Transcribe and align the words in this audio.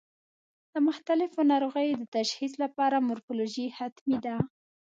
د 0.71 0.73
مختلفو 0.87 1.39
ناروغیو 1.51 1.99
د 2.01 2.05
تشخیص 2.17 2.53
لپاره 2.63 3.05
مورفولوژي 3.07 3.67
حتمي 3.77 4.17
ده. 4.25 4.35